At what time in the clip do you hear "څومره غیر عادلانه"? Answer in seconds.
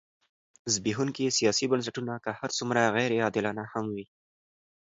2.57-3.63